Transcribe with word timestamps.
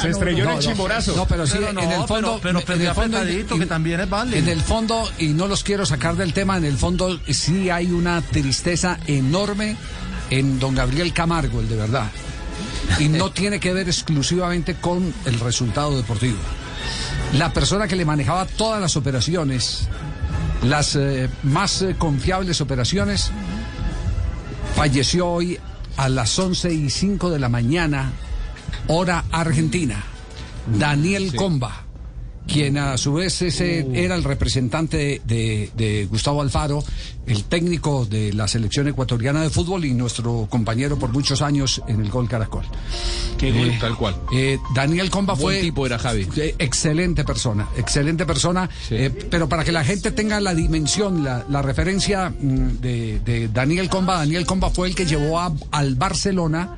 Se 0.00 0.10
estrelló 0.10 0.44
en 0.44 0.50
el 0.50 0.56
no, 0.56 0.60
chimborazo. 0.62 1.16
No, 1.16 1.26
pero 1.26 1.46
sí, 1.46 1.54
Pero 1.58 1.72
no, 1.72 1.80
en 1.82 1.92
el 1.92 2.04
fondo. 2.06 2.38
pero- 2.42 2.60
pero 2.64 2.80
en 2.80 2.86
el 2.86 2.94
fondo, 2.94 3.58
que 3.58 3.66
también 3.66 4.00
es 4.00 4.08
válido. 4.10 4.36
En 4.38 4.48
el 4.48 4.60
fondo, 4.60 5.10
y 5.18 5.28
no 5.28 5.46
los 5.46 5.62
quiero 5.62 5.86
sacar 5.86 6.16
del 6.16 6.32
tema, 6.32 6.56
en 6.56 6.64
el 6.64 6.76
fondo 6.76 7.20
sí 7.28 7.70
hay 7.70 7.86
una 7.90 8.20
tristeza 8.22 8.98
enorme 9.06 9.76
en 10.30 10.58
don 10.58 10.74
Gabriel 10.74 11.12
Camargo, 11.12 11.60
el 11.60 11.68
de 11.68 11.76
verdad. 11.76 12.10
Y 12.98 13.08
no 13.08 13.30
tiene 13.30 13.60
que 13.60 13.72
ver 13.72 13.88
exclusivamente 13.88 14.74
con 14.76 15.12
el 15.24 15.40
resultado 15.40 15.96
deportivo. 15.96 16.38
La 17.34 17.52
persona 17.52 17.88
que 17.88 17.96
le 17.96 18.04
manejaba 18.04 18.46
todas 18.46 18.80
las 18.80 18.96
operaciones, 18.96 19.88
las 20.62 20.94
eh, 20.96 21.28
más 21.42 21.82
eh, 21.82 21.96
confiables 21.98 22.60
operaciones, 22.60 23.30
falleció 24.74 25.26
hoy 25.28 25.58
a 25.96 26.08
las 26.08 26.38
11 26.38 26.72
y 26.72 26.90
5 26.90 27.30
de 27.30 27.38
la 27.38 27.48
mañana, 27.48 28.12
hora 28.88 29.24
argentina. 29.30 30.02
Daniel 30.78 31.34
Comba, 31.36 31.84
quien 32.46 32.76
a 32.78 32.96
su 32.98 33.14
vez 33.14 33.40
ese 33.42 33.86
era 33.94 34.14
el 34.16 34.24
representante 34.24 35.20
de, 35.24 35.70
de 35.76 36.06
Gustavo 36.06 36.42
Alfaro, 36.42 36.82
el 37.26 37.44
técnico 37.44 38.04
de 38.06 38.32
la 38.32 38.46
selección 38.48 38.86
ecuatoriana 38.88 39.42
de 39.42 39.50
fútbol 39.50 39.84
y 39.84 39.94
nuestro 39.94 40.46
compañero 40.48 40.96
por 40.98 41.12
muchos 41.12 41.42
años 41.42 41.82
en 41.88 42.00
el 42.00 42.08
Gol 42.10 42.28
Caracol. 42.28 42.64
Qué 43.36 43.50
gol, 43.52 43.72
tal 43.80 43.96
cual. 43.96 44.16
Eh, 44.32 44.58
Daniel 44.74 45.10
Comba 45.10 45.34
Buen 45.34 45.56
fue 45.56 45.60
tipo 45.60 45.86
era 45.86 45.98
Javi. 45.98 46.26
eh, 46.36 46.54
excelente 46.58 47.24
persona, 47.24 47.68
excelente 47.76 48.24
persona, 48.26 48.68
eh, 48.90 49.10
pero 49.30 49.48
para 49.48 49.62
que 49.64 49.72
la 49.72 49.84
gente 49.84 50.10
tenga 50.12 50.40
la 50.40 50.54
dimensión, 50.54 51.22
la, 51.24 51.44
la 51.48 51.62
referencia 51.62 52.30
mm, 52.30 52.80
de, 52.80 53.20
de 53.24 53.48
Daniel 53.48 53.88
Comba, 53.88 54.18
Daniel 54.18 54.46
Comba 54.46 54.70
fue 54.70 54.88
el 54.88 54.94
que 54.94 55.04
llevó 55.06 55.38
a- 55.40 55.52
al 55.72 55.96
Barcelona 55.96 56.76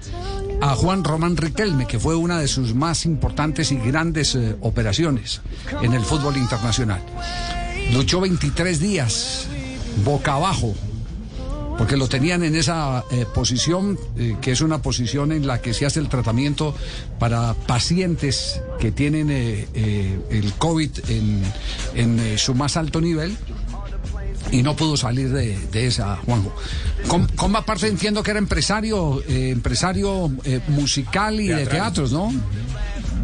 a 0.61 0.75
Juan 0.75 1.05
Román 1.05 1.37
Riquelme, 1.37 1.87
que 1.87 1.98
fue 1.98 2.17
una 2.17 2.39
de 2.39 2.48
sus 2.48 2.75
más 2.75 3.05
importantes 3.07 3.71
y 3.73 3.77
grandes 3.77 4.35
eh, 4.35 4.57
operaciones 4.61 5.41
en 5.83 5.95
el 5.95 6.03
fútbol 6.03 6.37
internacional. 6.37 7.01
Luchó 7.93 8.21
23 8.21 8.80
días, 8.80 9.47
boca 10.05 10.35
abajo, 10.35 10.74
porque 11.79 11.97
lo 11.97 12.09
tenían 12.09 12.43
en 12.43 12.57
esa 12.57 13.05
eh, 13.10 13.24
posición, 13.32 13.99
eh, 14.16 14.37
que 14.41 14.51
es 14.51 14.60
una 14.60 14.82
posición 14.82 15.30
en 15.30 15.47
la 15.47 15.63
que 15.63 15.73
se 15.74 15.87
hace 15.87 16.01
el 16.01 16.09
tratamiento 16.09 16.75
para 17.21 17.54
pacientes 17.54 18.60
que 18.80 18.91
tienen 18.91 19.30
el 19.30 20.52
COVID 20.59 20.91
en, 21.09 22.38
su 22.38 22.54
más 22.54 22.77
alto 22.77 23.01
nivel. 23.01 23.37
Y 24.51 24.63
no 24.63 24.74
pudo 24.77 24.96
salir 24.96 25.30
de, 25.30 25.59
de 25.73 25.87
esa, 25.87 26.16
Juanjo. 26.16 26.54
Com- 27.09 27.27
Comba 27.37 27.60
aparte 27.60 27.87
entiendo 27.87 28.23
que 28.23 28.30
era 28.30 28.38
empresario, 28.38 29.23
eh, 29.29 29.51
empresario 29.51 30.30
eh, 30.45 30.60
musical 30.68 31.41
y 31.41 31.49
de 31.49 31.66
teatros, 31.66 32.13
¿no? 32.13 32.32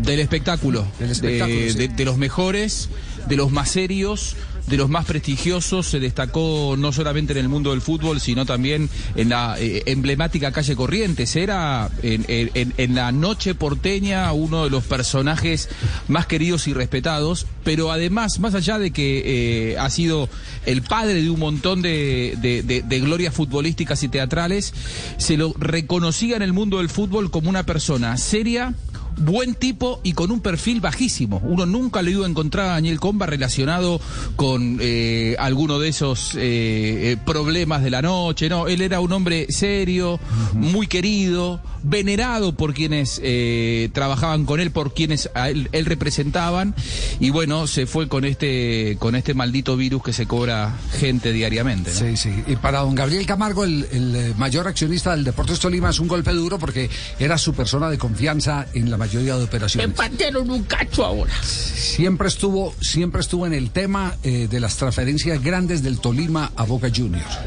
Del 0.02 0.20
espectáculo. 0.20 0.86
Del 0.98 1.10
espectáculo, 1.10 1.58
de, 1.58 1.70
sí. 1.72 1.78
de- 1.78 1.88
de 1.88 2.04
los 2.04 2.18
mejores, 2.18 2.90
de 3.26 3.36
los 3.36 3.50
más 3.50 3.70
serios, 3.70 4.36
de 4.66 4.76
los 4.76 4.88
más 4.88 5.04
prestigiosos. 5.04 5.86
Se 5.86 6.00
destacó 6.00 6.74
no 6.78 6.92
solamente 6.92 7.32
en 7.32 7.38
el 7.38 7.48
mundo 7.48 7.70
del 7.70 7.80
fútbol, 7.80 8.20
sino 8.20 8.46
también 8.46 8.88
en 9.16 9.28
la 9.28 9.56
eh, 9.58 9.82
emblemática 9.86 10.52
calle 10.52 10.76
Corrientes. 10.76 11.36
Era 11.36 11.90
en, 12.02 12.94
la 12.94 13.12
noche 13.12 13.54
porteña 13.54 14.32
uno 14.32 14.64
de 14.64 14.70
los 14.70 14.84
personajes 14.84 15.68
más 16.08 16.26
queridos 16.26 16.68
y 16.68 16.74
respetados. 16.74 17.46
Pero 17.64 17.90
además, 17.90 18.38
más 18.40 18.54
allá 18.54 18.78
de 18.78 18.90
que 18.90 19.72
eh, 19.72 19.78
ha 19.78 19.88
sido 19.90 20.28
el 20.66 20.82
padre 20.82 21.14
de 21.22 21.30
un 21.30 21.40
montón 21.40 21.82
de 21.82 23.00
glorias 23.02 23.34
futbolísticas 23.34 24.02
y 24.02 24.08
teatrales, 24.08 24.72
se 25.18 25.36
lo 25.36 25.54
reconocía 25.58 26.36
en 26.36 26.42
el 26.42 26.52
mundo 26.52 26.78
del 26.78 26.88
fútbol 26.88 27.30
como 27.30 27.48
una 27.48 27.64
persona 27.64 28.16
seria 28.16 28.74
buen 29.16 29.54
tipo 29.54 30.00
y 30.02 30.12
con 30.12 30.30
un 30.30 30.40
perfil 30.40 30.80
bajísimo. 30.80 31.40
Uno 31.44 31.66
nunca 31.66 32.02
le 32.02 32.12
iba 32.12 32.26
a 32.26 32.28
encontrar 32.28 32.66
a 32.66 32.72
Daniel 32.72 33.00
Comba 33.00 33.26
relacionado 33.26 34.00
con 34.36 34.78
eh, 34.80 35.36
alguno 35.38 35.78
de 35.78 35.88
esos 35.88 36.34
eh, 36.34 37.12
eh, 37.12 37.16
problemas 37.24 37.82
de 37.82 37.90
la 37.90 38.02
noche. 38.02 38.48
No, 38.48 38.66
él 38.66 38.80
era 38.80 39.00
un 39.00 39.12
hombre 39.12 39.46
serio, 39.50 40.18
muy 40.54 40.86
querido, 40.86 41.60
venerado 41.84 42.56
por 42.56 42.74
quienes 42.74 43.20
eh, 43.22 43.90
trabajaban 43.92 44.44
con 44.44 44.58
él, 44.58 44.70
por 44.70 44.94
quienes 44.94 45.30
a 45.34 45.50
él, 45.50 45.68
él 45.72 45.86
representaban. 45.86 46.74
Y 47.20 47.30
bueno, 47.30 47.66
se 47.66 47.86
fue 47.86 48.08
con 48.08 48.24
este, 48.24 48.96
con 48.98 49.14
este 49.14 49.34
maldito 49.34 49.76
virus 49.76 50.02
que 50.02 50.12
se 50.12 50.26
cobra 50.26 50.74
gente 50.98 51.32
diariamente. 51.32 51.90
¿no? 51.92 51.98
Sí, 51.98 52.16
sí. 52.16 52.32
Y 52.46 52.56
para 52.56 52.80
don 52.80 52.94
Gabriel 52.94 53.26
Camargo, 53.26 53.64
el, 53.64 53.86
el, 53.92 54.34
mayor 54.36 54.66
accionista 54.66 55.12
del 55.12 55.24
Deportes 55.24 55.60
Tolima, 55.60 55.90
es 55.90 56.00
un 56.00 56.08
golpe 56.08 56.32
duro 56.32 56.58
porque 56.58 56.90
era 57.18 57.38
su 57.38 57.54
persona 57.54 57.90
de 57.90 57.98
confianza 57.98 58.66
en 58.74 58.90
la 58.90 58.96
mayoría 59.06 59.34
de 59.34 59.40
Me 59.40 59.44
operaciones. 59.44 59.96
partieron 59.96 60.50
un 60.50 60.62
cacho 60.64 61.04
ahora. 61.04 61.32
Siempre 61.42 62.28
estuvo, 62.28 62.74
siempre 62.80 63.20
estuvo 63.20 63.46
en 63.46 63.52
el 63.54 63.70
tema 63.70 64.14
eh, 64.22 64.48
de 64.50 64.60
las 64.60 64.76
transferencias 64.76 65.42
grandes 65.42 65.82
del 65.82 65.98
Tolima 66.00 66.52
a 66.56 66.64
Boca 66.64 66.88
Juniors. 66.94 67.38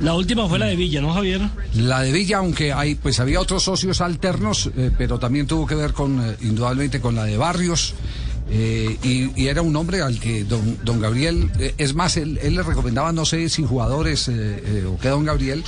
La 0.00 0.14
última 0.14 0.48
fue 0.48 0.58
la 0.58 0.66
de 0.66 0.74
Villa, 0.76 1.00
¿no, 1.00 1.12
Javier? 1.14 1.40
La 1.74 2.00
de 2.00 2.10
Villa, 2.10 2.38
aunque 2.38 2.72
hay, 2.72 2.96
pues 2.96 3.20
había 3.20 3.40
otros 3.40 3.62
socios 3.62 4.00
alternos, 4.00 4.70
eh, 4.76 4.90
pero 4.98 5.18
también 5.20 5.46
tuvo 5.46 5.66
que 5.68 5.76
ver 5.76 5.92
con, 5.92 6.20
eh, 6.20 6.36
indudablemente, 6.40 7.00
con 7.00 7.14
la 7.14 7.24
de 7.24 7.36
Barrios. 7.36 7.94
eh, 8.50 8.98
y, 9.02 9.40
y 9.40 9.46
era 9.46 9.62
un 9.62 9.74
hombre 9.76 10.02
al 10.02 10.18
que 10.18 10.44
don, 10.44 10.78
don 10.84 11.00
Gabriel, 11.00 11.48
eh, 11.60 11.74
es 11.78 11.94
más, 11.94 12.16
él, 12.16 12.38
él 12.42 12.56
le 12.56 12.62
recomendaba, 12.62 13.12
no 13.12 13.24
sé 13.24 13.48
si 13.48 13.62
jugadores 13.64 14.28
eh, 14.28 14.32
eh, 14.34 14.84
o 14.86 14.98
qué 14.98 15.08
don 15.08 15.24
Gabriel, 15.24 15.62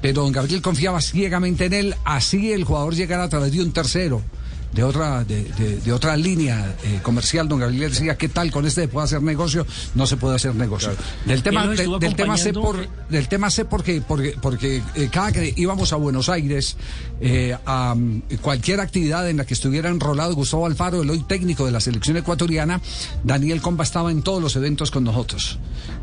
pero 0.00 0.22
don 0.22 0.32
Gabriel 0.32 0.62
confiaba 0.62 1.00
ciegamente 1.02 1.66
en 1.66 1.72
él, 1.74 1.94
así 2.04 2.52
el 2.52 2.64
jugador 2.64 2.94
llegara 2.94 3.24
a 3.24 3.28
través 3.28 3.50
de 3.52 3.62
un 3.62 3.72
tercero. 3.72 4.22
De 4.72 4.82
otra, 4.82 5.22
de, 5.24 5.44
de- 5.44 5.80
de 5.80 5.92
otra 5.92 6.16
línea 6.16 6.74
eh, 6.82 7.00
comercial, 7.02 7.46
don 7.46 7.60
Gabriel 7.60 7.90
decía, 7.90 8.16
¿qué 8.16 8.28
tal 8.30 8.50
con 8.50 8.64
este 8.66 8.82
se 8.82 8.88
puede 8.88 9.04
hacer 9.04 9.22
negocio? 9.22 9.66
No 9.94 10.06
se 10.06 10.16
puede 10.16 10.36
hacer 10.36 10.54
negocio. 10.54 10.88
Del 11.26 11.42
tema, 11.42 11.66
de- 11.66 11.76
del 12.00 12.16
tema 12.16 12.36
sé 12.38 12.52
por, 12.54 13.08
del 13.10 13.28
tema 13.28 13.50
sé 13.50 13.64
porque, 13.66 14.00
porque, 14.00 14.34
porque 14.40 14.82
eh, 14.94 15.08
cada 15.12 15.30
que 15.30 15.52
íbamos 15.56 15.92
a 15.92 15.96
Buenos 15.96 16.30
Aires 16.30 16.76
eh, 17.20 17.54
a 17.66 17.94
mm, 17.94 18.22
cualquier 18.40 18.80
actividad 18.80 19.28
en 19.28 19.36
la 19.36 19.44
que 19.44 19.52
estuviera 19.52 19.90
enrolado 19.90 20.34
Gustavo 20.34 20.64
Alfaro, 20.64 21.02
el 21.02 21.10
hoy 21.10 21.22
técnico 21.24 21.66
de 21.66 21.72
la 21.72 21.80
selección 21.80 22.16
ecuatoriana, 22.16 22.80
Daniel 23.24 23.60
Comba 23.60 23.84
estaba 23.84 24.10
en 24.10 24.22
todos 24.22 24.40
los 24.42 24.56
eventos 24.56 24.90
con 24.90 25.04
nosotros. 25.04 25.58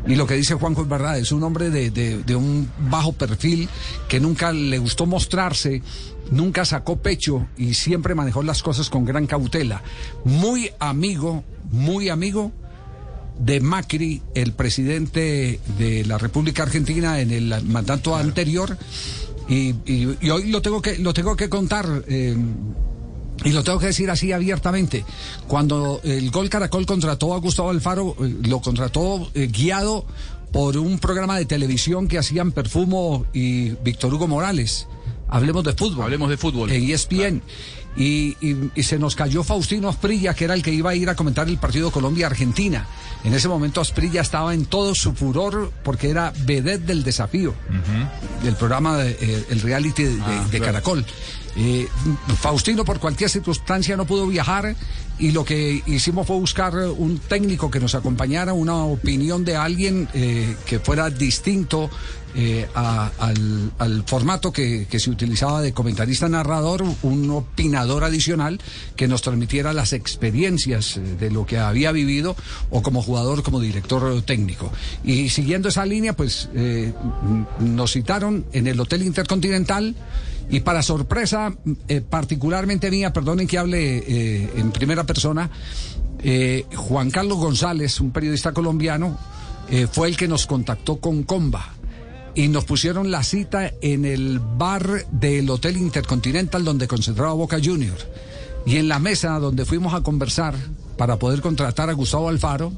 Y 0.06 0.14
lo 0.14 0.26
que 0.28 0.34
dice 0.34 0.54
Juanjo 0.54 0.82
es 0.82 0.88
verdad, 0.88 1.18
es 1.18 1.32
un 1.32 1.42
hombre 1.42 1.70
de, 1.70 1.90
de- 1.90 2.22
de 2.22 2.36
un 2.36 2.70
bajo 2.88 3.12
perfil 3.12 3.68
que 4.08 4.20
nunca 4.20 4.52
le 4.52 4.78
gustó 4.78 5.06
mostrarse. 5.06 5.82
Nunca 6.30 6.64
sacó 6.64 6.96
pecho 6.96 7.48
y 7.56 7.74
siempre 7.74 8.14
manejó 8.14 8.44
las 8.44 8.59
cosas 8.62 8.90
con 8.90 9.04
gran 9.04 9.26
cautela. 9.26 9.82
Muy 10.24 10.70
amigo, 10.78 11.44
muy 11.70 12.08
amigo 12.08 12.52
de 13.38 13.60
Macri, 13.60 14.20
el 14.34 14.52
presidente 14.52 15.60
de 15.78 16.04
la 16.04 16.18
República 16.18 16.62
Argentina 16.64 17.20
en 17.20 17.30
el 17.30 17.64
mandato 17.64 18.14
anterior. 18.16 18.76
Y, 19.48 19.74
y- 19.86 20.16
y 20.20 20.30
hoy 20.30 20.50
lo 20.50 20.62
tengo 20.62 20.80
que, 20.82 20.98
lo 20.98 21.12
tengo 21.14 21.36
que 21.36 21.48
contar. 21.48 22.04
eh, 22.08 22.36
y 23.42 23.52
lo 23.52 23.64
tengo 23.64 23.78
que 23.78 23.86
decir 23.86 24.10
así 24.10 24.32
abiertamente. 24.32 25.02
Cuando 25.48 26.02
el 26.04 26.30
Gol 26.30 26.50
Caracol 26.50 26.84
contrató 26.84 27.32
a 27.32 27.38
Gustavo 27.38 27.70
Alfaro, 27.70 28.14
eh, 28.20 28.34
lo 28.46 28.60
contrató 28.60 29.30
eh, 29.34 29.46
guiado 29.50 30.04
por 30.52 30.76
un 30.76 30.98
programa 30.98 31.38
de 31.38 31.46
televisión 31.46 32.06
que 32.06 32.18
hacían 32.18 32.52
Perfumo 32.52 33.24
y 33.32 33.70
Víctor 33.82 34.12
Hugo 34.12 34.28
Morales. 34.28 34.86
Hablemos 35.28 35.64
de 35.64 35.72
fútbol. 35.72 36.04
Hablemos 36.04 36.28
de 36.28 36.36
fútbol. 36.36 36.70
En 36.70 36.90
ESPN. 36.90 37.40
Y, 37.96 38.36
y- 38.40 38.70
y 38.74 38.82
se 38.84 38.98
nos 38.98 39.16
cayó 39.16 39.42
Faustino 39.42 39.88
Asprilla, 39.88 40.32
que 40.32 40.44
era 40.44 40.54
el 40.54 40.62
que 40.62 40.72
iba 40.72 40.90
a 40.90 40.94
ir 40.94 41.08
a 41.10 41.16
comentar 41.16 41.48
el 41.48 41.58
partido 41.58 41.90
Colombia-Argentina. 41.90 42.86
En 43.24 43.34
ese 43.34 43.48
momento 43.48 43.80
Asprilla 43.80 44.20
estaba 44.22 44.54
en 44.54 44.64
todo 44.66 44.94
su 44.94 45.12
furor 45.12 45.72
porque 45.82 46.08
era 46.08 46.32
vedette 46.44 46.86
del 46.86 47.02
desafío, 47.02 47.52
del 48.42 48.54
programa, 48.56 48.96
de, 48.96 49.10
eh, 49.20 49.44
el 49.50 49.60
reality 49.60 50.04
de, 50.04 50.10
de- 50.10 50.18
de 50.50 50.60
Caracol. 50.60 51.04
Eh, 51.56 51.88
Faustino 52.38 52.84
por 52.84 53.00
cualquier 53.00 53.28
circunstancia 53.28 53.96
no 53.96 54.06
pudo 54.06 54.26
viajar 54.26 54.76
y 55.18 55.32
lo 55.32 55.44
que 55.44 55.82
hicimos 55.86 56.26
fue 56.26 56.36
buscar 56.36 56.74
un 56.76 57.18
técnico 57.18 57.70
que 57.70 57.80
nos 57.80 57.94
acompañara, 57.94 58.52
una 58.52 58.84
opinión 58.84 59.44
de 59.44 59.56
alguien 59.56 60.08
eh, 60.14 60.56
que 60.64 60.78
fuera 60.78 61.10
distinto 61.10 61.90
eh, 62.34 62.68
al, 62.74 64.04
formato 64.06 64.52
que, 64.52 64.86
que 64.88 65.00
se 65.00 65.10
utilizaba 65.10 65.60
de 65.60 65.72
comentarista 65.72 66.28
narrador, 66.28 66.84
un 67.02 67.30
opinador 67.30 68.04
adicional 68.04 68.60
que 68.96 69.08
nos 69.08 69.20
transmitiera 69.20 69.72
las 69.72 69.92
experiencias 69.92 70.98
de 71.18 71.30
lo 71.30 71.44
que 71.44 71.58
había 71.58 71.90
vivido 71.92 72.36
o 72.70 72.82
como 72.82 73.02
jugador, 73.02 73.42
como 73.42 73.60
director 73.60 74.22
técnico. 74.22 74.72
Y 75.04 75.28
siguiendo 75.28 75.68
esa 75.68 75.84
línea, 75.84 76.14
pues 76.14 76.48
nos 77.58 77.92
citaron 77.92 78.46
en 78.52 78.68
el 78.68 78.80
Hotel 78.80 79.02
Intercontinental. 79.02 79.96
Y 80.50 80.60
para 80.60 80.82
sorpresa, 80.82 81.54
eh, 81.88 82.00
particularmente 82.00 82.90
mía, 82.90 83.12
perdonen 83.12 83.46
que 83.46 83.58
hable 83.58 83.98
eh, 83.98 84.50
en 84.56 84.72
primera 84.72 85.04
persona, 85.04 85.50
eh, 86.22 86.66
Juan 86.74 87.10
Carlos 87.10 87.38
González, 87.38 88.00
un 88.00 88.10
periodista 88.10 88.52
colombiano, 88.52 89.16
eh, 89.70 89.86
fue 89.90 90.08
el 90.08 90.16
que 90.16 90.28
nos 90.28 90.46
contactó 90.46 90.96
con 90.96 91.22
Comba 91.22 91.74
y 92.34 92.48
nos 92.48 92.64
pusieron 92.64 93.10
la 93.10 93.22
cita 93.22 93.72
en 93.80 94.04
el 94.04 94.40
bar 94.40 95.06
del 95.12 95.48
Hotel 95.48 95.76
Intercontinental 95.76 96.64
donde 96.64 96.88
concentraba 96.88 97.32
Boca 97.32 97.58
Junior. 97.62 97.96
Y 98.66 98.76
en 98.76 98.88
la 98.88 98.98
mesa 98.98 99.38
donde 99.38 99.64
fuimos 99.64 99.94
a 99.94 100.02
conversar 100.02 100.54
para 100.96 101.18
poder 101.18 101.40
contratar 101.40 101.88
a 101.88 101.94
Gustavo 101.94 102.28
Alfaro, 102.28 102.72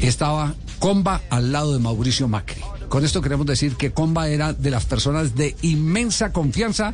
estaba 0.00 0.54
Comba 0.78 1.22
al 1.30 1.52
lado 1.52 1.72
de 1.72 1.78
Mauricio 1.78 2.28
Macri. 2.28 2.62
Con 2.90 3.04
esto 3.04 3.22
queremos 3.22 3.46
decir 3.46 3.76
que 3.76 3.92
Comba 3.92 4.28
era 4.28 4.52
de 4.52 4.68
las 4.68 4.84
personas 4.84 5.36
de 5.36 5.54
inmensa 5.62 6.32
confianza 6.32 6.92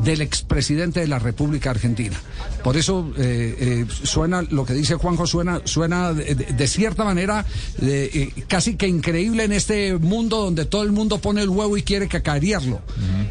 del 0.00 0.20
expresidente 0.20 1.00
de 1.00 1.08
la 1.08 1.18
República 1.18 1.70
Argentina. 1.70 2.16
Por 2.62 2.76
eso 2.76 3.12
eh, 3.18 3.56
eh, 3.58 3.86
suena, 4.04 4.42
lo 4.42 4.64
que 4.64 4.72
dice 4.72 4.94
Juanjo, 4.94 5.26
suena, 5.26 5.60
suena 5.64 6.12
de, 6.12 6.68
cierta 6.68 7.04
manera 7.04 7.44
eh, 7.80 8.30
casi 8.48 8.76
que 8.76 8.88
increíble 8.88 9.44
en 9.44 9.52
este 9.52 9.98
mundo 9.98 10.38
donde 10.38 10.64
todo 10.64 10.82
el 10.82 10.92
mundo 10.92 11.18
pone 11.18 11.42
el 11.42 11.48
huevo 11.48 11.76
y 11.76 11.82
quiere 11.82 12.08
cacarearlo. 12.08 12.80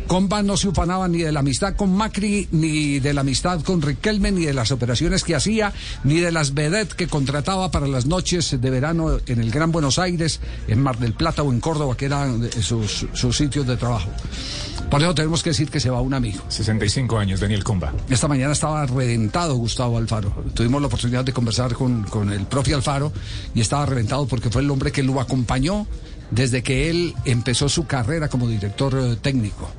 Comba 0.07 0.43
no 0.43 0.57
se 0.57 0.67
ufanaba 0.67 1.07
ni 1.07 1.19
de 1.19 1.31
la 1.31 1.39
amistad 1.39 1.75
con 1.75 1.95
Macri, 1.95 2.47
ni 2.51 2.99
de 2.99 3.13
la 3.13 3.21
amistad 3.21 3.61
con 3.61 3.81
Riquelme, 3.81 4.31
ni 4.31 4.45
de 4.45 4.53
las 4.53 4.71
operaciones 4.71 5.23
que 5.23 5.35
hacía, 5.35 5.73
ni 6.03 6.19
de 6.19 6.31
las 6.31 6.53
vedettes 6.53 6.93
que 6.93 7.07
contrataba 7.07 7.71
para 7.71 7.87
las 7.87 8.05
noches 8.05 8.61
de 8.61 8.69
verano 8.69 9.19
en 9.25 9.39
el 9.39 9.49
Gran 9.49 9.71
Buenos 9.71 9.97
Aires, 9.97 10.39
en 10.67 10.81
Mar 10.81 10.99
del 10.99 11.13
Plata 11.13 11.41
o 11.41 11.51
en 11.51 11.59
Córdoba, 11.59 11.97
que 11.97 12.05
eran 12.05 12.49
sus, 12.61 13.07
sus 13.13 13.37
sitios 13.37 13.65
de 13.65 13.77
trabajo. 13.77 14.09
Por 14.89 15.01
eso 15.01 15.15
tenemos 15.15 15.41
que 15.41 15.49
decir 15.49 15.71
que 15.71 15.79
se 15.79 15.89
va 15.89 16.01
un 16.01 16.13
amigo. 16.13 16.42
65 16.49 17.17
años, 17.17 17.39
Daniel 17.39 17.63
Comba. 17.63 17.93
Esta 18.09 18.27
mañana 18.27 18.53
estaba 18.53 18.85
reventado 18.85 19.55
Gustavo 19.55 19.97
Alfaro. 19.97 20.31
Tuvimos 20.53 20.81
la 20.81 20.87
oportunidad 20.87 21.23
de 21.23 21.33
conversar 21.33 21.73
con, 21.73 22.03
con 22.03 22.31
el 22.31 22.45
propio 22.45 22.75
Alfaro 22.75 23.11
y 23.53 23.61
estaba 23.61 23.85
reventado 23.85 24.27
porque 24.27 24.49
fue 24.49 24.61
el 24.61 24.69
hombre 24.71 24.91
que 24.91 25.03
lo 25.03 25.19
acompañó 25.19 25.87
desde 26.31 26.63
que 26.63 26.89
él 26.89 27.13
empezó 27.25 27.69
su 27.69 27.85
carrera 27.85 28.27
como 28.27 28.47
director 28.47 28.97
eh, 28.97 29.15
técnico. 29.21 29.69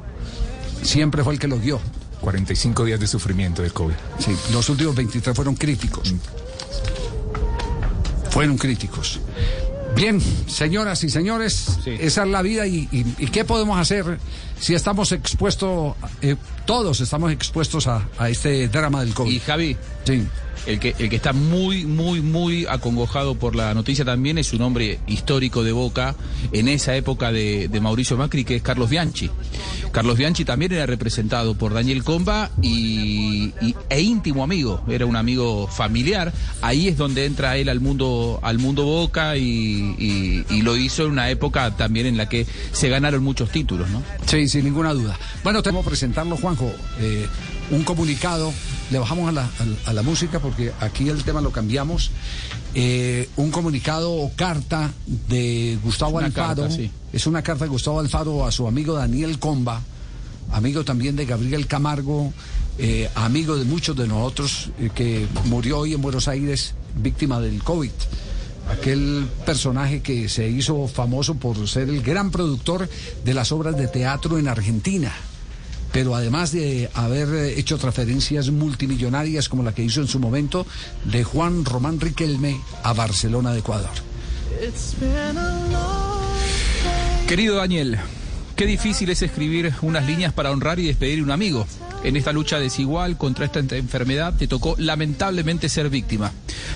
Siempre 0.83 1.25
fue 1.25 1.35
el 1.35 1.39
que 1.39 1.49
lo 1.49 1.59
guió. 1.59 1.81
45 2.21 2.85
días 2.85 3.01
de 3.01 3.07
sufrimiento 3.07 3.63
del 3.63 3.73
COVID. 3.73 3.95
Sí, 4.19 4.35
los 4.53 4.69
últimos 4.69 4.95
23 4.95 5.35
fueron 5.35 5.55
críticos. 5.57 6.13
Mm. 6.13 6.19
Fueron 8.31 8.57
críticos. 8.57 9.21
Bien, 9.95 10.21
señoras 10.47 11.05
y 11.05 11.11
señores, 11.11 11.79
esa 11.87 12.23
es 12.25 12.29
la 12.29 12.43
vida 12.43 12.67
y, 12.67 12.87
¿qué 13.33 13.45
podemos 13.45 13.79
hacer 13.79 14.19
si 14.59 14.75
estamos 14.75 15.13
expuestos, 15.13 15.95
eh, 16.21 16.37
todos 16.67 17.01
estamos 17.01 17.33
expuestos 17.33 17.87
a, 17.87 18.09
a, 18.19 18.29
este 18.29 18.69
drama 18.69 19.05
del 19.05 19.15
COVID? 19.15 19.33
Y 19.33 19.41
Javi, 19.41 19.77
sí 20.05 20.27
el 20.67 20.81
que, 20.81 20.95
el 20.99 21.11
que 21.11 21.17
está 21.17 21.33
muy, 21.33 21.85
muy, 21.85 22.21
muy 22.21 22.67
acongojado 22.67 23.35
por 23.35 23.55
la 23.55 23.75
noticia 23.75 24.05
también 24.05 24.39
es 24.39 24.53
un 24.53 24.63
hombre 24.63 24.99
histórico 25.07 25.63
de 25.63 25.73
Boca 25.73 26.15
en 26.53 26.69
esa 26.69 26.97
época 26.97 27.33
de, 27.33 27.69
Mauricio 27.81 28.17
Macri, 28.17 28.45
que 28.45 28.57
es 28.57 28.63
Carlos 28.63 28.89
Bianchi. 28.89 29.31
Carlos 29.93 30.17
Bianchi 30.17 30.45
también 30.45 30.73
era 30.73 30.87
representado 30.87 31.55
por 31.55 31.75
Daniel 31.75 32.03
Comba 32.03 32.51
y, 32.63 33.53
e 33.91 34.01
íntimo 34.01 34.43
amigo, 34.43 34.83
era 34.89 35.07
un 35.07 35.17
amigo 35.17 35.67
familiar. 35.69 36.33
Ahí 36.63 36.89
es 36.89 36.97
donde 36.97 37.27
entra 37.27 37.57
él 37.57 37.69
al 37.69 37.81
mundo, 37.81 38.41
al 38.43 38.59
mundo 38.59 38.85
Boca 38.85 39.37
y, 39.37 40.45
lo 40.65 40.79
hizo 40.79 41.05
en 41.05 41.11
una 41.11 41.29
época 41.29 41.77
también 41.77 42.07
en 42.07 42.17
la 42.17 42.27
que 42.27 42.47
se 42.73 42.89
ganaron 42.89 43.23
muchos 43.23 43.51
títulos, 43.51 43.91
¿no? 43.91 44.03
Sí, 44.25 44.49
sin 44.49 44.65
ninguna 44.65 44.95
duda. 44.95 45.19
Bueno, 45.43 45.63
tenemos 45.63 45.85
presentarlo, 45.85 46.39
Juanjo. 46.39 46.73
Eh, 47.01 47.27
un 47.71 47.83
comunicado, 47.83 48.53
le 48.91 48.99
bajamos 48.99 49.29
a 49.29 49.33
la, 49.33 49.51
a, 49.87 49.93
la, 49.93 50.03
música 50.03 50.41
porque 50.41 50.73
aquí 50.81 51.09
el 51.09 51.25
tema 51.25 51.41
lo 51.41 51.51
cambiamos, 51.51 52.11
eh, 52.75 53.29
un 53.37 53.51
comunicado 53.51 54.13
o 54.13 54.33
carta 54.35 54.93
de 55.29 55.79
Gustavo 55.83 56.19
Alfaro, 56.19 56.69
es 57.13 57.27
una 57.27 57.43
carta 57.43 57.65
de 57.65 57.71
Gustavo 57.71 58.01
Alfaro 58.01 58.45
a 58.45 58.53
su 58.53 58.67
amigo 58.67 58.95
Daniel 58.95 59.39
Comba, 59.39 59.81
amigo 60.53 60.85
también 60.85 61.17
de 61.17 61.27
Gabriel 61.27 61.67
Camargo, 61.67 62.33
eh, 62.79 63.09
amigo 63.15 63.57
de 63.57 63.65
muchos 63.65 63.97
de 63.97 64.07
nosotros, 64.07 64.71
eh, 64.79 64.91
que 64.95 65.27
murió 65.45 65.79
hoy 65.79 65.95
en 65.95 66.03
Buenos 66.03 66.29
Aires 66.29 66.75
víctima 66.97 67.41
del 67.41 67.63
COVID. 67.63 67.91
Aquel 68.71 69.27
personaje 69.45 70.01
que 70.01 70.29
se 70.29 70.49
hizo 70.49 70.89
famoso 70.89 71.35
por 71.35 71.69
ser 71.69 71.91
el 71.91 72.03
gran 72.03 72.31
productor 72.31 72.89
de 73.25 73.35
las 73.35 73.53
obras 73.53 73.77
de 73.77 73.89
teatro 73.89 74.39
en 74.39 74.49
Argentina 74.49 75.13
pero 75.95 76.17
además 76.17 76.51
de 76.51 76.91
haber 76.93 77.57
hecho 77.57 77.79
transferencias 77.79 78.51
multimillonarias 78.51 79.49
como 79.49 79.63
la 79.63 79.73
que 79.73 79.85
hizo 79.85 80.01
en 80.01 80.09
su 80.09 80.19
momento 80.19 80.67
de 81.05 81.23
Juan 81.23 81.65
Román 81.65 82.01
Riquelme 82.01 82.61
a 82.83 82.93
Barcelona 82.93 83.53
de 83.53 83.61
Ecuador. 83.61 83.91
Querido 87.29 87.55
Daniel, 87.55 88.01
qué 88.57 88.67
difícil 88.67 89.09
es 89.11 89.23
escribir 89.23 89.73
unas 89.83 90.05
líneas 90.05 90.33
para 90.33 90.51
honrar 90.51 90.81
y 90.81 90.87
despedir 90.89 91.21
a 91.21 91.23
un 91.23 91.31
amigo. 91.31 91.65
En 92.03 92.17
esta 92.17 92.33
lucha 92.33 92.59
desigual 92.59 93.17
contra 93.17 93.47
esta 93.47 93.61
enfermedad 93.61 94.35
te 94.37 94.49
tocó 94.49 94.75
lamentablemente 94.77 95.69
ser 95.69 95.91
víctima. 95.91 96.33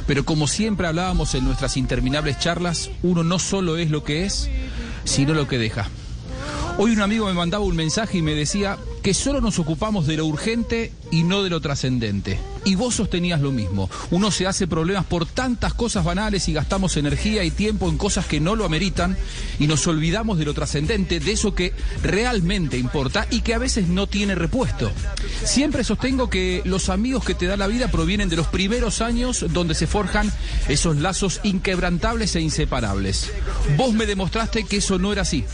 Pero 0.07 0.25
como 0.25 0.47
siempre 0.47 0.87
hablábamos 0.87 1.35
en 1.35 1.45
nuestras 1.45 1.77
interminables 1.77 2.39
charlas, 2.39 2.89
uno 3.03 3.25
no 3.25 3.41
solo 3.41 3.79
es 3.79 3.91
lo 3.91 4.05
que 4.05 4.27
es, 4.27 4.49
sino 5.03 5.35
lo 5.35 5.49
que 5.49 5.59
deja. 5.59 5.89
Hoy 6.81 6.93
un 6.93 7.01
amigo 7.01 7.27
me 7.27 7.33
mandaba 7.33 7.65
un 7.65 7.75
mensaje 7.75 8.19
y 8.19 8.23
me 8.23 8.37
decía 8.37 8.79
que 9.01 9.15
solo 9.15 9.41
nos 9.41 9.59
ocupamos 9.59 10.07
de 10.07 10.17
lo 10.17 10.27
urgente 10.27 10.93
y 11.11 11.23
no 11.23 11.43
de 11.43 11.51
lo 11.51 11.61
trascendente. 11.61 12.39
Y 12.65 12.75
vos 12.75 12.97
sostenías 12.97 13.41
lo 13.41 13.53
mismo. 13.53 13.89
Uno 14.11 14.31
se 14.31 14.47
hace 14.47 14.67
problemas 14.67 15.07
por 15.07 15.27
tantas 15.27 15.75
cosas 15.75 16.05
banales 16.05 16.49
y 16.49 16.53
gastamos 16.53 16.97
energía 16.97 17.45
y 17.45 17.51
tiempo 17.51 17.89
en 17.89 17.97
cosas 17.97 18.27
que 18.27 18.41
no 18.41 18.57
lo 18.57 18.65
ameritan 18.65 19.17
y 19.59 19.67
nos 19.67 19.87
olvidamos 19.87 20.39
de 20.39 20.45
lo 20.45 20.55
trascendente, 20.55 21.21
de 21.21 21.33
eso 21.33 21.55
que 21.55 21.73
realmente 22.03 22.77
importa 22.77 23.27
y 23.31 23.41
que 23.41 23.55
a 23.55 23.59
veces 23.59 23.89
no 23.89 24.07
tiene 24.07 24.35
repuesto. 24.35 24.91
Siempre 25.45 25.85
sostengo 25.85 26.29
que 26.29 26.63
los 26.65 26.89
amigos 26.89 27.25
que 27.25 27.35
te 27.35 27.47
da 27.47 27.57
la 27.57 27.69
vida 27.69 27.89
provienen 27.89 28.29
de 28.29 28.37
los 28.37 28.49
primeros 28.49 29.01
años 29.01 29.47
donde 29.51 29.75
se 29.75 29.87
forjan 29.87 30.31
esos 30.69 30.97
lazos 30.97 31.41
inquebrantables 31.45 32.37
e 32.37 32.41
inseparables. 32.41 33.33
Vos 33.77 33.95
me 33.95 34.07
demostraste 34.07 34.65
que 34.65 34.79
eso 34.79 34.99
no 34.99 35.13
era 35.13 35.23
así. 35.23 35.45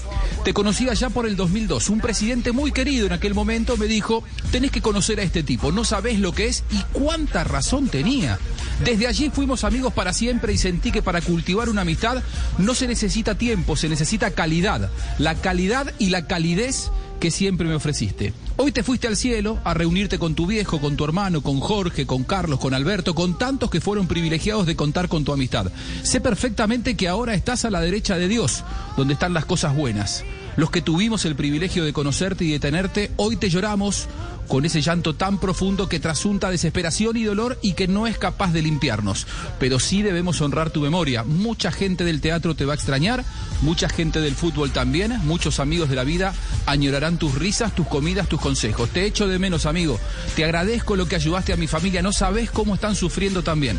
Te 0.44 0.52
conocía 0.52 0.94
ya 0.94 1.10
por 1.10 1.26
el 1.26 1.36
2002. 1.36 1.90
Un 1.90 2.00
presidente 2.00 2.52
muy 2.52 2.72
querido 2.72 3.06
en 3.06 3.12
aquel 3.12 3.34
momento 3.34 3.76
me 3.76 3.86
dijo, 3.86 4.24
tenés 4.50 4.70
que 4.70 4.82
conocer 4.82 5.20
a 5.20 5.22
este 5.22 5.43
tipo, 5.44 5.72
no 5.72 5.84
sabés 5.84 6.18
lo 6.18 6.32
que 6.32 6.46
es 6.46 6.64
y 6.70 6.78
cuánta 6.92 7.44
razón 7.44 7.88
tenía. 7.88 8.38
Desde 8.84 9.06
allí 9.06 9.30
fuimos 9.30 9.64
amigos 9.64 9.92
para 9.92 10.12
siempre 10.12 10.52
y 10.52 10.58
sentí 10.58 10.90
que 10.90 11.02
para 11.02 11.20
cultivar 11.20 11.68
una 11.68 11.82
amistad 11.82 12.22
no 12.58 12.74
se 12.74 12.86
necesita 12.86 13.36
tiempo, 13.36 13.76
se 13.76 13.88
necesita 13.88 14.32
calidad. 14.32 14.90
La 15.18 15.34
calidad 15.36 15.92
y 15.98 16.10
la 16.10 16.26
calidez 16.26 16.90
que 17.20 17.30
siempre 17.30 17.66
me 17.66 17.74
ofreciste. 17.74 18.34
Hoy 18.56 18.72
te 18.72 18.82
fuiste 18.82 19.06
al 19.06 19.16
cielo 19.16 19.58
a 19.64 19.72
reunirte 19.72 20.18
con 20.18 20.34
tu 20.34 20.46
viejo, 20.46 20.80
con 20.80 20.96
tu 20.96 21.04
hermano, 21.04 21.42
con 21.42 21.60
Jorge, 21.60 22.06
con 22.06 22.24
Carlos, 22.24 22.60
con 22.60 22.74
Alberto, 22.74 23.14
con 23.14 23.38
tantos 23.38 23.70
que 23.70 23.80
fueron 23.80 24.06
privilegiados 24.06 24.66
de 24.66 24.76
contar 24.76 25.08
con 25.08 25.24
tu 25.24 25.32
amistad. 25.32 25.70
Sé 26.02 26.20
perfectamente 26.20 26.96
que 26.96 27.08
ahora 27.08 27.34
estás 27.34 27.64
a 27.64 27.70
la 27.70 27.80
derecha 27.80 28.16
de 28.16 28.28
Dios, 28.28 28.62
donde 28.96 29.14
están 29.14 29.32
las 29.32 29.46
cosas 29.46 29.74
buenas. 29.74 30.24
Los 30.56 30.70
que 30.70 30.82
tuvimos 30.82 31.24
el 31.24 31.34
privilegio 31.34 31.84
de 31.84 31.92
conocerte 31.92 32.44
y 32.44 32.50
de 32.52 32.60
tenerte, 32.60 33.10
hoy 33.16 33.36
te 33.36 33.48
lloramos 33.48 34.06
con 34.48 34.64
ese 34.64 34.80
llanto 34.80 35.14
tan 35.14 35.38
profundo 35.38 35.88
que 35.88 36.00
trasunta 36.00 36.50
desesperación 36.50 37.16
y 37.16 37.24
dolor 37.24 37.58
y 37.62 37.72
que 37.72 37.88
no 37.88 38.06
es 38.06 38.18
capaz 38.18 38.52
de 38.52 38.62
limpiarnos. 38.62 39.26
Pero 39.58 39.78
sí 39.78 40.02
debemos 40.02 40.40
honrar 40.40 40.70
tu 40.70 40.80
memoria. 40.80 41.24
Mucha 41.24 41.72
gente 41.72 42.04
del 42.04 42.20
teatro 42.20 42.54
te 42.54 42.64
va 42.64 42.72
a 42.72 42.76
extrañar, 42.76 43.24
mucha 43.62 43.88
gente 43.88 44.20
del 44.20 44.34
fútbol 44.34 44.72
también, 44.72 45.18
muchos 45.24 45.60
amigos 45.60 45.88
de 45.88 45.96
la 45.96 46.04
vida 46.04 46.34
añorarán 46.66 47.18
tus 47.18 47.34
risas, 47.34 47.74
tus 47.74 47.86
comidas, 47.86 48.28
tus 48.28 48.40
consejos. 48.40 48.90
Te 48.90 49.06
echo 49.06 49.28
de 49.28 49.38
menos, 49.38 49.66
amigo. 49.66 49.98
Te 50.36 50.44
agradezco 50.44 50.96
lo 50.96 51.06
que 51.06 51.16
ayudaste 51.16 51.52
a 51.52 51.56
mi 51.56 51.66
familia. 51.66 52.02
No 52.02 52.12
sabes 52.12 52.50
cómo 52.50 52.74
están 52.74 52.96
sufriendo 52.96 53.42
también. 53.42 53.78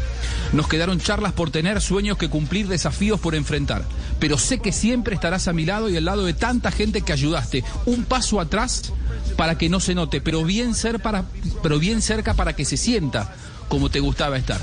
Nos 0.53 0.67
quedaron 0.67 0.99
charlas 0.99 1.33
por 1.33 1.51
tener, 1.51 1.81
sueños 1.81 2.17
que 2.17 2.29
cumplir, 2.29 2.67
desafíos 2.67 3.19
por 3.19 3.35
enfrentar. 3.35 3.83
Pero 4.19 4.37
sé 4.37 4.59
que 4.59 4.71
siempre 4.71 5.15
estarás 5.15 5.47
a 5.47 5.53
mi 5.53 5.65
lado 5.65 5.89
y 5.89 5.97
al 5.97 6.05
lado 6.05 6.25
de 6.25 6.33
tanta 6.33 6.71
gente 6.71 7.01
que 7.01 7.13
ayudaste. 7.13 7.63
Un 7.85 8.05
paso 8.05 8.39
atrás 8.39 8.93
para 9.35 9.57
que 9.57 9.69
no 9.69 9.79
se 9.79 9.95
note, 9.95 10.21
pero 10.21 10.43
bien, 10.43 10.54
para, 11.01 11.25
pero 11.61 11.79
bien 11.79 12.01
cerca 12.01 12.33
para 12.33 12.53
que 12.53 12.65
se 12.65 12.77
sienta 12.77 13.33
como 13.67 13.89
te 13.89 13.99
gustaba 13.99 14.37
estar. 14.37 14.59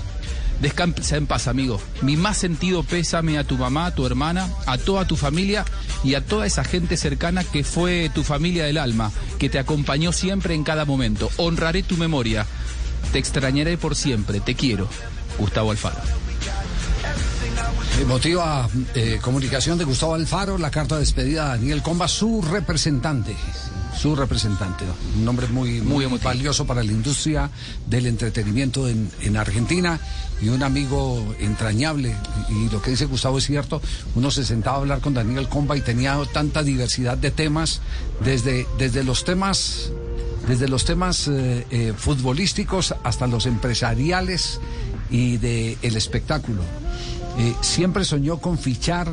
Descansa 0.61 1.17
en 1.17 1.27
paz, 1.27 1.49
amigo. 1.49 1.81
Mi 2.03 2.17
más 2.17 2.37
sentido 2.37 2.85
pésame 2.85 3.37
a 3.37 3.45
tu 3.45 3.57
mamá, 3.59 3.87
a 3.87 3.95
tu 3.95 4.07
hermana, 4.07 4.49
a 4.67 4.79
toda 4.79 5.07
tu 5.07 5.17
familia 5.17 5.65
y 6.05 6.15
a 6.15 6.25
toda 6.25 6.47
esa 6.47 6.63
gente 6.63 6.97
cercana 6.97 7.43
que 7.43 7.65
fue 7.65 8.11
tu 8.15 8.23
familia 8.23 8.65
del 8.65 8.79
alma, 8.79 9.11
que 9.39 9.49
te 9.49 9.59
acompañó 9.59 10.13
siempre 10.13 10.55
en 10.55 10.63
cada 10.63 10.85
momento. 10.85 11.31
Honraré 11.37 11.83
tu 11.83 11.97
memoria. 11.97 12.47
Te 13.13 13.19
extrañaré 13.19 13.77
por 13.77 13.97
siempre. 13.97 14.41
Te 14.41 14.55
quiero. 14.55 14.89
Gustavo 15.39 15.73
Alfaro. 15.73 16.01
Motiva 18.07 18.69
eh, 18.95 19.19
comunicación 19.21 19.79
de 19.79 19.85
Gustavo 19.85 20.15
Alfaro, 20.15 20.59
la 20.59 20.71
carta 20.71 20.97
de 20.97 21.01
despedida 21.01 21.47
a 21.47 21.57
Daniel 21.57 21.83
Comba, 21.83 22.09
su 22.09 22.43
representante 22.43 23.37
su 23.97 24.17
representante. 24.17 24.85
Un 25.17 25.25
nombre 25.25 25.47
muy, 25.49 25.81
muy, 25.81 26.07
valioso 26.23 26.67
para 26.67 26.83
la 26.83 26.93
industria 26.93 27.51
del 27.87 28.07
entretenimiento 28.07 28.89
en, 28.89 29.11
en, 29.21 29.37
Argentina 29.37 30.01
y 30.41 30.49
un 30.49 30.63
amigo 30.63 31.35
entrañable. 31.39 32.15
Y, 32.49 32.69
lo 32.71 32.81
que 32.83 32.91
dice 32.91 33.07
Gustavo 33.07 33.39
es 33.39 33.47
cierto, 33.47 33.81
uno 34.15 34.31
se 34.31 34.45
sentaba 34.45 34.77
a 34.77 34.81
hablar 34.81 35.01
con 35.01 35.15
Daniel 35.15 35.49
Comba 35.49 35.77
y 35.77 35.81
tenía 35.81 36.19
tanta 36.33 36.63
diversidad 36.63 37.17
de 37.19 37.31
temas, 37.31 37.81
desde, 38.25 38.67
desde 38.79 39.05
los 39.05 39.25
temas 39.25 39.93
desde 40.47 40.69
los 40.69 40.85
temas 40.85 41.29
eh, 41.29 41.67
eh, 41.71 41.93
futbolísticos 41.97 42.95
hasta 43.05 43.27
los 43.27 43.47
empresariales 43.47 44.61
y 45.11 45.37
del 45.37 45.79
el 45.83 45.97
espectáculo. 45.97 46.63
Eh, 47.39 47.55
siempre 47.61 48.05
soñó 48.05 48.39
con 48.39 48.59
fichar 48.59 49.13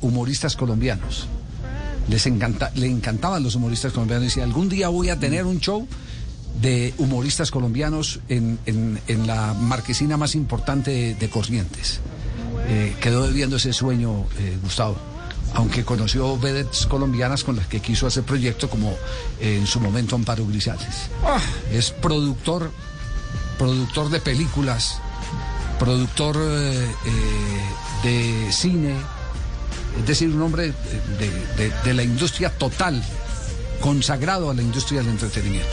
humoristas 0.00 0.56
colombianos. 0.56 1.28
Les 2.10 2.26
encanta, 2.26 2.72
le 2.74 2.88
encantaban 2.88 3.42
los 3.42 3.54
humoristas 3.54 3.92
colombianos. 3.92 4.24
Decía, 4.24 4.42
algún 4.44 4.68
día 4.68 4.88
voy 4.88 5.08
a 5.10 5.18
tener 5.20 5.46
un 5.46 5.60
show 5.60 5.86
de 6.60 6.92
humoristas 6.98 7.50
colombianos 7.52 8.18
en, 8.28 8.58
en- 8.66 9.00
en 9.06 9.26
la 9.26 9.54
marquesina 9.54 10.16
más 10.16 10.34
importante 10.34 10.90
de, 10.90 11.14
de 11.14 11.30
Corrientes. 11.30 12.00
Eh, 12.68 12.94
quedó 13.00 13.26
debiendo 13.26 13.56
ese 13.56 13.72
sueño, 13.72 14.24
eh, 14.38 14.58
Gustavo. 14.62 14.96
Aunque 15.54 15.84
conoció 15.84 16.36
vedettes 16.38 16.86
colombianas 16.86 17.42
con 17.44 17.56
las 17.56 17.66
que 17.66 17.80
quiso 17.80 18.06
hacer 18.06 18.24
proyecto, 18.24 18.68
como 18.68 18.90
eh, 19.40 19.56
en 19.58 19.66
su 19.66 19.80
momento 19.80 20.16
Amparo 20.16 20.46
Grisales. 20.46 21.08
Es 21.72 21.90
productor, 21.92 22.70
productor 23.58 24.10
de 24.10 24.20
películas, 24.20 24.98
productor 25.78 26.36
de 26.38 26.86
cine, 28.52 28.94
es 29.98 30.06
decir, 30.06 30.28
un 30.28 30.42
hombre 30.42 30.72
de, 31.18 31.30
de- 31.56 31.72
de 31.84 31.94
la 31.94 32.02
industria 32.02 32.50
total, 32.50 33.02
consagrado 33.80 34.50
a 34.50 34.54
la 34.54 34.62
industria 34.62 35.00
del 35.00 35.10
entretenimiento. 35.10 35.68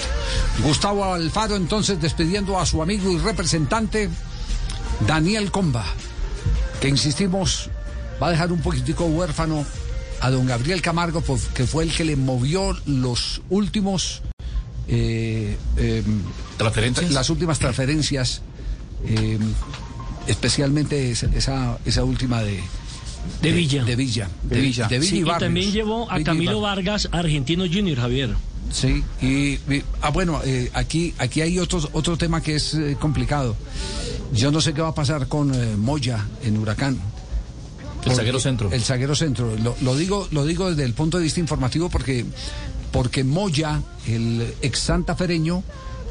Gustavo 0.63 1.13
Alfaro, 1.13 1.55
entonces, 1.55 1.99
despidiendo 2.01 2.59
a 2.59 2.65
su 2.65 2.81
amigo 2.81 3.11
y 3.11 3.17
representante, 3.17 4.09
Daniel 5.05 5.51
Comba, 5.51 5.85
que 6.81 6.87
insistimos, 6.89 7.69
va 8.21 8.27
a 8.27 8.31
dejar 8.31 8.51
un 8.51 8.61
poquitico 8.61 9.05
huérfano 9.05 9.65
a 10.21 10.31
don 10.31 10.45
Gabriel 10.47 10.81
Camargo, 10.81 11.21
que 11.53 11.67
fue 11.67 11.83
el 11.83 11.93
que 11.93 12.03
le 12.05 12.15
movió 12.15 12.75
los 12.85 13.41
últimos. 13.49 14.21
eh, 14.87 15.57
em, 15.75 16.21
¿Transferencias? 16.57 17.11
las 17.11 17.29
últimas 17.29 17.59
transferencias, 17.59 18.41
eh, 19.05 19.37
especialmente 20.27 21.11
esa, 21.11 21.77
esa 21.85 22.03
última 22.03 22.41
de, 22.41 22.63
De 23.41 23.51
Villa. 23.51 23.83
De 23.83 23.95
Villa. 23.95 24.29
De 24.43 24.59
Villa. 24.61 24.87
De 24.87 24.99
Villa 24.99 25.09
Sí, 25.11 25.21
y 25.21 25.39
también 25.39 25.71
llevó 25.71 26.11
a 26.11 26.21
Camilo. 26.23 26.61
Vargas, 26.61 27.07
argentino 27.11 27.65
junior, 27.71 27.97
Javier. 27.99 28.35
Sí, 28.71 29.03
y, 29.21 29.27
y- 29.73 29.83
ah, 30.01 30.09
bueno, 30.09 30.41
eh, 30.43 30.69
aquí, 30.73 31.13
aquí 31.19 31.41
hay 31.41 31.57
otro, 31.59 31.79
otro 31.93 32.17
tema 32.17 32.41
que 32.41 32.55
es 32.55 32.73
eh, 32.73 32.97
complicado. 32.99 33.55
Yo 34.33 34.51
no 34.51 34.59
sé 34.59 34.73
qué 34.73 34.81
va 34.81 34.89
a 34.89 34.95
pasar 34.95 35.27
con 35.27 35.53
eh, 35.53 35.75
Moya 35.77 36.25
en 36.43 36.57
Huracán. 36.57 36.97
El 38.05 38.13
zaguero 38.13 38.39
centro. 38.39 38.71
El 38.71 38.81
zaguero 38.81 39.15
centro. 39.15 39.55
Lo, 39.57 39.75
lo 39.81 39.95
digo, 39.95 40.27
lo 40.31 40.45
digo 40.45 40.69
desde 40.69 40.83
el 40.83 40.93
punto 40.93 41.17
de 41.17 41.23
vista 41.23 41.39
informativo 41.39 41.89
porque, 41.89 42.25
porque 42.91 43.23
Moya, 43.23 43.81
el 44.07 44.53
ex 44.61 44.79
santafereño, 44.79 45.63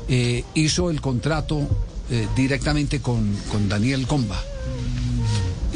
eh, 0.09 0.45
hizo 0.55 0.91
el 0.91 1.01
contrato 1.01 1.69
eh, 2.11 2.27
directamente 2.37 3.01
con, 3.01 3.35
con 3.51 3.69
Daniel 3.69 4.07
Comba. 4.07 4.41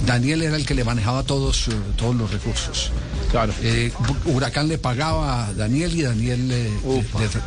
Daniel 0.07 0.43
era 0.43 0.57
el 0.57 0.67
que 0.67 0.75
le 0.75 0.85
manejaba 0.85 1.23
todos, 1.23 1.69
eh, 1.69 1.73
todos 1.97 2.15
los 2.17 2.31
recursos. 2.31 2.91
Claro. 3.31 3.53
Eh, 3.63 3.93
Huracán 4.25 4.67
le 4.67 4.77
pagaba 4.79 5.47
a 5.47 5.53
Daniel 5.55 5.95
y 5.97 6.03
Daniel 6.03 6.49
le, 6.49 6.65
le- 6.65 6.71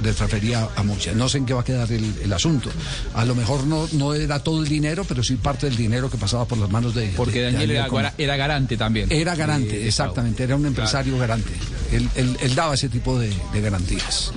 le 0.01 0.13
transfería 0.13 0.69
a 0.75 0.83
Mocha. 0.83 1.11
No 1.13 1.27
sé 1.27 1.39
en 1.39 1.45
qué 1.45 1.53
va 1.53 1.61
a 1.61 1.63
quedar 1.65 1.91
el, 1.91 2.13
el 2.23 2.31
asunto. 2.31 2.69
A 3.13 3.25
lo 3.25 3.35
mejor 3.35 3.65
no, 3.67 3.87
no 3.93 4.13
era 4.13 4.39
todo 4.39 4.63
el 4.63 4.69
dinero, 4.69 5.03
pero 5.03 5.23
sí 5.23 5.35
parte 5.35 5.65
del 5.67 5.75
dinero 5.75 6.09
que 6.09 6.17
pasaba 6.17 6.45
por 6.45 6.57
las 6.57 6.69
manos 6.69 6.95
de. 6.95 7.07
Porque 7.17 7.41
de- 7.41 7.51
Daniel 7.51 7.71
era, 7.71 8.13
era 8.17 8.37
garante 8.37 8.77
también. 8.77 9.11
Era 9.11 9.35
garante, 9.35 9.83
Eh, 9.83 9.87
exactamente, 9.87 10.43
era 10.43 10.55
un 10.55 10.65
empresario 10.65 11.17
garante. 11.17 11.51
Él, 11.91 12.07
él- 12.15 12.37
él 12.41 12.55
daba 12.55 12.75
ese 12.75 12.87
tipo 12.87 13.19
de, 13.19 13.33
de 13.51 13.61
garantías. 13.61 14.31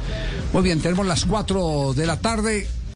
Muy 0.53 0.63
bien, 0.63 0.81
tenemos 0.81 1.07
las 1.07 1.25
4 1.27 1.93
de 1.95 2.07
la 2.07 2.19
tarde. 2.19 2.67